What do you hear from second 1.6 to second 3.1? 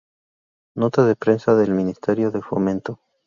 Ministerio de Fomento